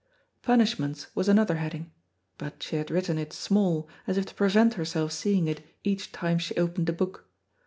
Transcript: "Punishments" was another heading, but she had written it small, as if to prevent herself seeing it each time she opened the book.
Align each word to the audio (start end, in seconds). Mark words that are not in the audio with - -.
"Punishments" 0.41 1.13
was 1.15 1.29
another 1.29 1.57
heading, 1.57 1.91
but 2.39 2.63
she 2.63 2.77
had 2.77 2.89
written 2.89 3.19
it 3.19 3.31
small, 3.31 3.87
as 4.07 4.17
if 4.17 4.25
to 4.25 4.33
prevent 4.33 4.73
herself 4.73 5.11
seeing 5.11 5.47
it 5.47 5.63
each 5.83 6.11
time 6.11 6.39
she 6.39 6.57
opened 6.57 6.87
the 6.87 6.93
book. 6.93 7.29